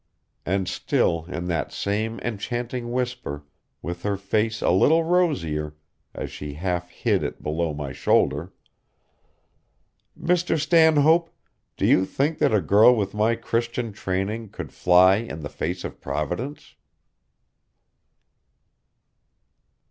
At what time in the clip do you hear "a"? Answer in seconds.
4.63-4.71, 12.51-12.61